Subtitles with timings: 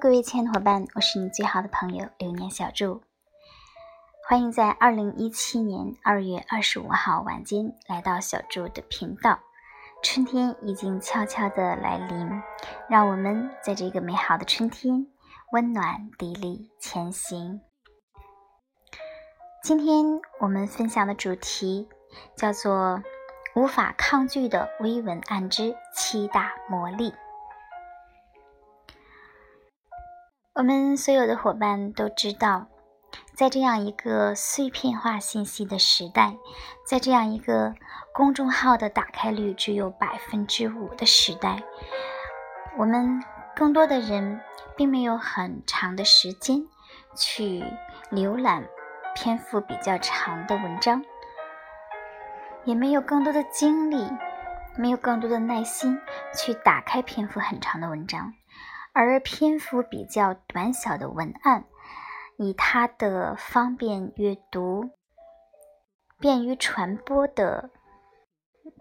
[0.00, 3.00] 各位亲爱的伙伴，我是你最好的朋友流年小祝，
[4.26, 9.38] 欢迎在二零一七年二月二十五号晚间来到小祝的频道。
[10.02, 12.28] 春天已经悄悄的来临，
[12.88, 15.06] 让我们在这个美好的春天
[15.52, 17.60] 温暖砥砺前行。
[19.62, 21.88] 今天我们分享的主题
[22.34, 23.00] 叫做
[23.54, 27.14] “无法抗拒的微文案之七大魔力”。
[30.58, 32.66] 我们所有的伙伴都知道，
[33.32, 36.34] 在这样一个碎片化信息的时代，
[36.84, 37.76] 在这样一个
[38.12, 41.62] 公众号的打开率只有百分之五的时代，
[42.76, 43.22] 我们
[43.54, 44.40] 更多的人
[44.76, 46.66] 并没有很长的时间
[47.14, 47.62] 去
[48.10, 48.66] 浏览
[49.14, 51.04] 篇幅比较长的文章，
[52.64, 54.10] 也没有更多的精力，
[54.76, 56.00] 没有更多的耐心
[56.36, 58.34] 去打开篇幅很长的文章。
[58.98, 61.62] 而篇幅比较短小的文案，
[62.36, 64.90] 以它的方便阅读、
[66.18, 67.70] 便于传播的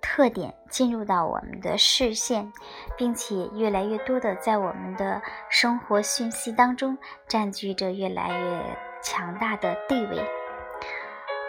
[0.00, 2.50] 特点进入到我们的视线，
[2.96, 6.96] 并且越来越多的在我们的生活讯息当中
[7.28, 10.18] 占据着越来越强大的地位。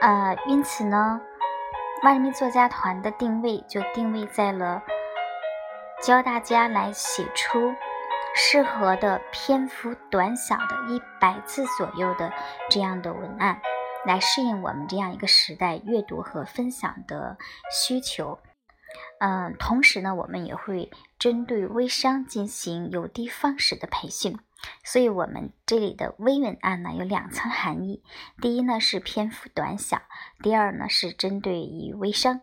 [0.01, 1.21] 呃，因此呢，
[2.03, 4.83] 万人迷作家团的定位就定位在了
[6.03, 7.73] 教大家来写出。
[8.39, 12.31] 适合的篇幅短小的一百字左右的
[12.69, 13.59] 这样的文案，
[14.05, 17.35] 来适应我们这样一个时代阅读和分享的
[17.71, 18.37] 需求。
[19.19, 24.37] 嗯，同时呢，我们也会针对微商进行有的放矢的培训。
[24.83, 28.03] 所以，我们这里的微文案呢有两层含义：
[28.39, 30.03] 第一呢是篇幅短小，
[30.43, 32.41] 第二呢是针对于微商。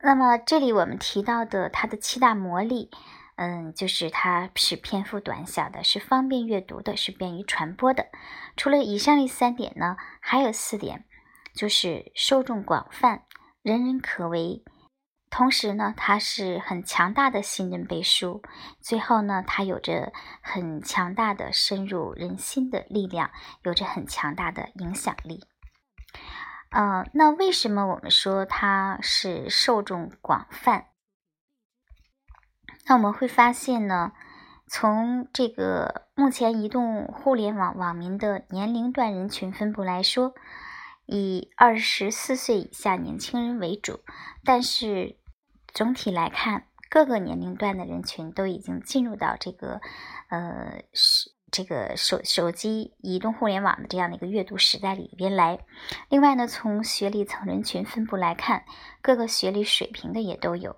[0.00, 2.90] 那么，这里我们提到的它的七大魔力。
[3.36, 8.06] 嗯，就是它是篇幅短小的，是方便阅读的，是便于传播的。
[8.56, 11.04] 除了以上这三点呢，还有四点，
[11.54, 13.24] 就是受众广泛，
[13.62, 14.64] 人人可为。
[15.28, 18.40] 同时呢，它是很强大的信任背书。
[18.80, 23.30] 最后呢，它有着很强大的深入人心的力量，
[23.64, 25.44] 有着很强大的影响力。
[26.70, 30.86] 嗯，那为什么我们说它是受众广泛？
[32.88, 34.12] 那我们会发现呢，
[34.68, 40.34] 从这个目前移动互联网网民的年龄段人群分布来说，
[41.04, 44.00] 以二十四岁以下年轻人为主，
[44.44, 45.16] 但是
[45.74, 49.80] 总体来看，各个年龄段的人群都已经进入到这个
[50.28, 55.58] 呃是这个手手机移动互联网的这样的一个阅读时代里边来。
[56.08, 58.64] 另外呢，从学历层人群分布来看，
[59.02, 60.76] 各个学历水平的也都有。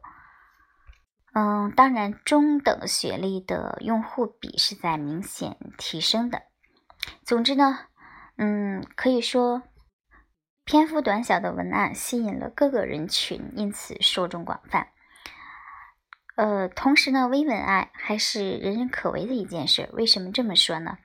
[1.35, 6.43] 嗯，当然，中等学历的用户比是在明显提升的。
[7.23, 7.81] 总之呢，
[8.39, 9.63] 嗯，可以说
[10.65, 14.89] 篇幅短小的文案吸引了各个人群，因此受众广泛。
[16.35, 19.91] 呃，同时呢，微文案还是人人可为的一件事。
[19.93, 20.99] 为什么这么说呢？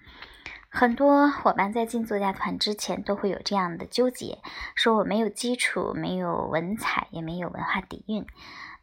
[0.70, 4.40] 很多伙伴在进作家团之前都会有这样的纠结，
[4.74, 8.26] 说我没有基础，没有文采，也没有文化底蕴。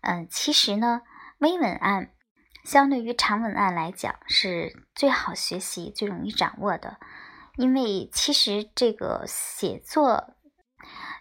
[0.02, 1.00] 嗯，其实呢。
[1.40, 2.10] 微文案
[2.64, 6.98] 相对于长文案来讲是最好学习、最容易掌握的，
[7.56, 10.34] 因为其实这个写作，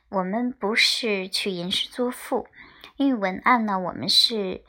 [0.09, 2.47] 我们不是去吟诗作赋，
[2.97, 4.65] 因为文案呢，我们是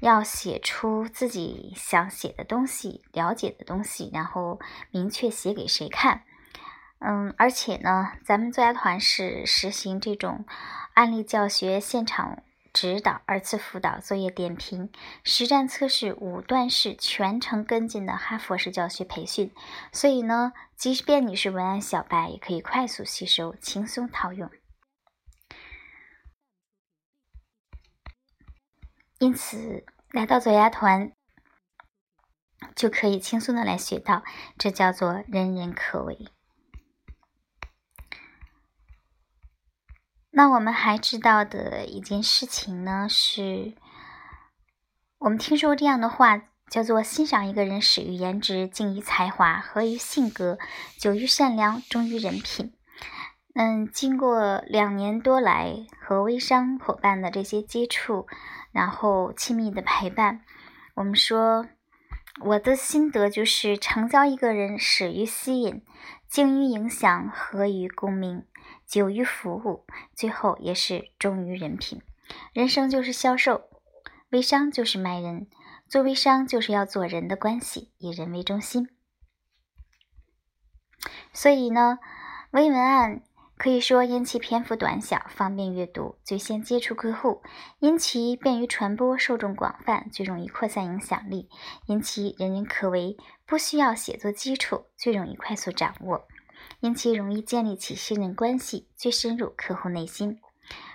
[0.00, 4.60] 要写出自己想写的东西、了解的东西，然后
[4.92, 6.22] 明确写给谁看。
[7.00, 10.44] 嗯，而且呢，咱们作家团是实行这种
[10.94, 12.44] 案例教学、现场。
[12.72, 14.90] 指导、二次辅导、作业点评、
[15.24, 19.52] 实战测试五段式全程跟进的哈佛式教学培训，
[19.92, 24.50] 所以呢，即便你是文案小白，也可以快速吸收、轻松套用。
[29.18, 31.12] 因此，来到左牙团，
[32.74, 34.24] 就可以轻松的来学到，
[34.58, 36.32] 这叫做人人可为。
[40.34, 43.74] 那我们还知道的一件事情呢，是
[45.18, 46.40] 我们听说这样的话，
[46.70, 50.58] 叫做欣赏一个人始于颜值，敬于才华，合于性格，
[50.98, 52.72] 久于善良，忠于人品。
[53.54, 58.26] 嗯，经过两年多来和微商伙伴的这些接触，
[58.72, 60.40] 然后亲密的陪伴，
[60.94, 61.66] 我们说
[62.42, 65.84] 我的心得就是：成交一个人始于吸引，
[66.26, 68.46] 精于影响，合于共鸣。
[68.92, 72.02] 久于服务，最后也是忠于人品。
[72.52, 73.62] 人生就是销售，
[74.28, 75.48] 微商就是卖人。
[75.88, 78.90] 做微商就是要做人的关系，以人为中心。
[81.32, 82.00] 所以呢，
[82.50, 83.22] 微文案
[83.56, 87.42] 可以说因其篇幅短小，方便阅读，最先接触客户；
[87.78, 91.48] 因其便于传播，受众广泛，最容易扩散影响力；
[91.86, 93.16] 因其人人可为，
[93.46, 96.26] 不需要写作基础，最容易快速掌握；
[96.80, 100.40] 因其容易建立起信任关系，最深入客户内心。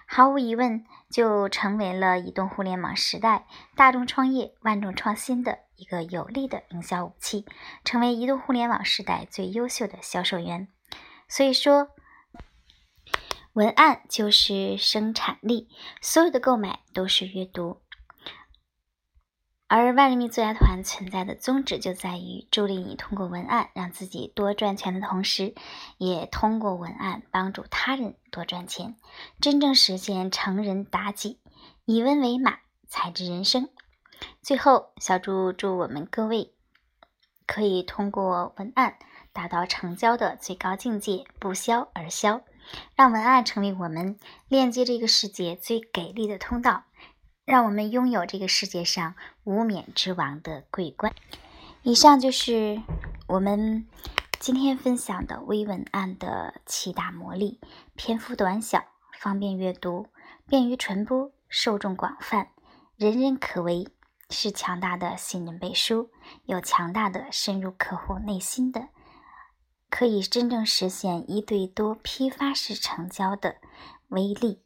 [0.05, 7.45] 毫无疑问，就成为了移动互联网时代大众创业、万众创新的一个有力的营销武器，
[7.83, 10.69] 成为移动互联网时代最优秀的销售员。
[11.27, 11.89] 所以说，
[13.51, 15.67] 文案就是生产力，
[16.01, 17.81] 所有的购买都是阅读。
[19.69, 25.53] 而万人迷作家团存在的宗旨就在于助力你通过文案让自己多赚钱的同时，
[25.97, 28.95] 也通过文案帮助他人多赚钱，
[29.41, 31.41] 真正实现成人达己，
[31.83, 33.67] 以文为马，才知人生。
[34.41, 36.53] 最后，小猪祝我们各位
[37.45, 38.97] 可以通过文案
[39.33, 42.41] 达到成交的最高境界，不销而销，
[42.95, 44.17] 让文案成为我们
[44.47, 46.85] 链接这个世界最给力的通道。
[47.47, 49.15] 让我们拥有这个世界上
[49.45, 51.15] 无冕之王的桂冠。
[51.81, 52.81] 以上就是
[53.25, 53.87] 我们
[54.37, 57.61] 今天分享的微文案的七大魔力：
[57.95, 58.83] 篇幅短小，
[59.17, 60.07] 方便阅读，
[60.45, 62.49] 便于传播，受众广泛，
[62.97, 63.87] 人人可为，
[64.29, 66.11] 是强大的信任背书，
[66.43, 68.89] 有强大的深入客户内心的，
[69.89, 73.55] 可以真正实现一对多批发式成交的
[74.09, 74.59] 威力。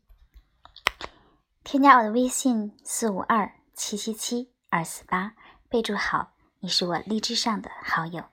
[1.64, 5.34] 添加我的微信四五二七七七二四八，
[5.70, 8.24] 备注好，你是我荔枝上的好友。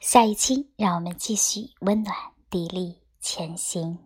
[0.00, 2.16] 下一期让我们继续温暖
[2.50, 3.98] 砥砺前行。